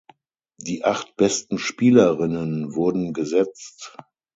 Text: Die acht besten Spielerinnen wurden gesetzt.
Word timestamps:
Die 0.57 0.83
acht 0.83 1.15
besten 1.15 1.59
Spielerinnen 1.59 2.73
wurden 2.73 3.13
gesetzt. 3.13 3.95